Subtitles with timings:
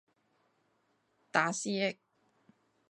[1.29, 1.99] 打思噎